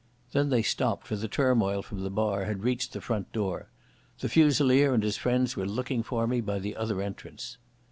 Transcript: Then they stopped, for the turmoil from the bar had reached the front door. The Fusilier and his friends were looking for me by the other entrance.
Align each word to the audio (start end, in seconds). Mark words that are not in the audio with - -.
Then 0.31 0.49
they 0.49 0.63
stopped, 0.63 1.05
for 1.05 1.15
the 1.15 1.27
turmoil 1.27 1.83
from 1.83 2.01
the 2.01 2.09
bar 2.09 2.45
had 2.45 2.63
reached 2.63 2.91
the 2.93 3.01
front 3.01 3.31
door. 3.31 3.69
The 4.17 4.29
Fusilier 4.29 4.95
and 4.95 5.03
his 5.03 5.15
friends 5.15 5.55
were 5.55 5.67
looking 5.67 6.01
for 6.01 6.25
me 6.25 6.41
by 6.41 6.57
the 6.57 6.75
other 6.75 7.03
entrance. 7.03 7.57